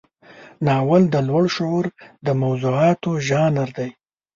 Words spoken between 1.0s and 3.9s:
د لوړ شعور د موضوعاتو ژانر دی.